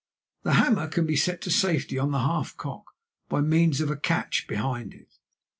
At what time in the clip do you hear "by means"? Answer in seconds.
3.29-3.81